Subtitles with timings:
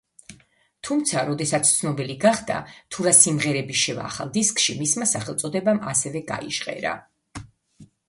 [0.87, 2.57] თუმცა, როდესაც ცნობილი გახდა,
[2.95, 7.01] თუ რა სიმღერები შევა ახალ დისკში, მისმა სახელწოდებამ ასევე გაიჟღერა.